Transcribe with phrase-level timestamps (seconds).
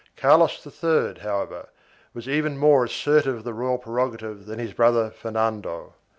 [0.15, 1.69] 4 Carlos III, however,
[2.15, 5.93] was even more assertive of the royal prerogative than his brother Fernando.